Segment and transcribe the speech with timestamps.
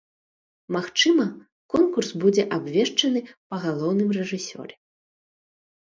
[0.77, 1.25] Магчыма,
[1.75, 3.19] конкурс будзе абвешчаны
[3.49, 4.73] па галоўным рэжысёры.